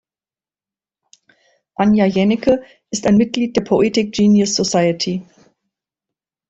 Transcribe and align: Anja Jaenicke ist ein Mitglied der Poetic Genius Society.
Anja 1.75 2.07
Jaenicke 2.07 2.63
ist 2.89 3.05
ein 3.05 3.17
Mitglied 3.17 3.55
der 3.55 3.61
Poetic 3.61 4.11
Genius 4.13 4.55
Society. 4.55 5.21